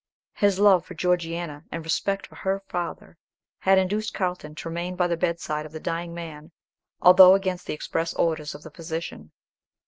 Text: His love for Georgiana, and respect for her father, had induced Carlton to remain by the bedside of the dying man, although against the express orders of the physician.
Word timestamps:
His 0.33 0.57
love 0.59 0.83
for 0.83 0.95
Georgiana, 0.95 1.63
and 1.71 1.83
respect 1.83 2.25
for 2.25 2.33
her 2.33 2.61
father, 2.65 3.19
had 3.59 3.77
induced 3.77 4.15
Carlton 4.15 4.55
to 4.55 4.67
remain 4.67 4.95
by 4.95 5.05
the 5.05 5.15
bedside 5.15 5.63
of 5.67 5.71
the 5.73 5.79
dying 5.79 6.11
man, 6.15 6.51
although 7.03 7.35
against 7.35 7.67
the 7.67 7.73
express 7.75 8.11
orders 8.15 8.55
of 8.55 8.63
the 8.63 8.71
physician. 8.71 9.31